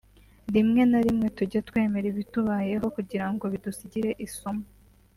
“Rimwe 0.53 0.81
na 0.91 0.99
rimwe 1.05 1.27
tujye 1.37 1.59
twemera 1.67 2.05
ibitubayeho 2.09 2.85
kugirango 2.95 3.43
bidusigire 3.53 4.11
isomo 4.27 4.63